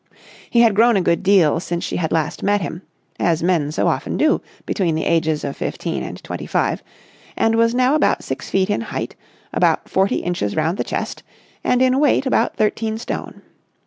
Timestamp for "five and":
6.47-7.53